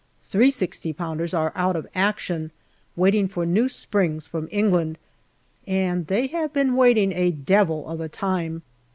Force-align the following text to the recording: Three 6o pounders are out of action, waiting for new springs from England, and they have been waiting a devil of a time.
Three 0.23 0.49
6o 0.49 0.97
pounders 0.97 1.31
are 1.35 1.51
out 1.55 1.75
of 1.75 1.85
action, 1.93 2.49
waiting 2.95 3.27
for 3.27 3.45
new 3.45 3.69
springs 3.69 4.25
from 4.25 4.47
England, 4.49 4.97
and 5.67 6.07
they 6.07 6.25
have 6.25 6.51
been 6.51 6.75
waiting 6.75 7.11
a 7.13 7.29
devil 7.29 7.87
of 7.87 8.01
a 8.01 8.09
time. 8.09 8.63